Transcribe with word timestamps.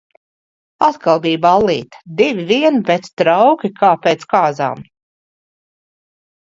Atkal 0.85 1.21
bija 1.25 1.41
ballīte, 1.43 2.01
divi 2.21 2.47
vien, 2.53 2.81
bet 2.89 3.11
trauki 3.23 3.73
kā 3.83 3.93
pēc 4.09 4.27
kāzām. 4.35 4.85